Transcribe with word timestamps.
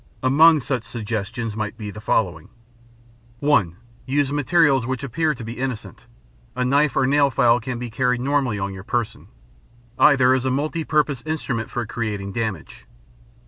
Among 0.23 0.59
such 0.61 0.81
suggestions 0.83 1.55
might 1.55 1.77
be 1.77 1.91
the 1.91 2.01
following: 2.01 2.49
(1) 3.37 3.75
Use 4.07 4.31
materials 4.31 4.87
which 4.87 5.03
appear 5.03 5.35
to 5.35 5.43
be 5.43 5.59
innocent. 5.59 6.07
A 6.55 6.65
knife 6.65 6.95
or 6.95 7.03
a 7.03 7.07
nail 7.07 7.29
file 7.29 7.59
can 7.59 7.77
be 7.77 7.91
carried 7.91 8.19
normally 8.19 8.57
on 8.57 8.73
your 8.73 8.83
person; 8.83 9.27
either 9.99 10.33
is 10.33 10.43
a 10.43 10.49
multi 10.49 10.83
purpose 10.83 11.21
instrument 11.27 11.69
for 11.69 11.85
creating 11.85 12.31
damage. 12.31 12.87